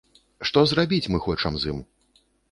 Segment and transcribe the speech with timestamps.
[0.49, 1.83] Што зрабіць мы хочам з ім.